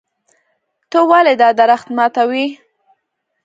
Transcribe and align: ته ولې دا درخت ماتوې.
ته 0.89 0.99
ولې 1.09 1.33
دا 1.41 1.49
درخت 1.59 1.87
ماتوې. 1.97 2.45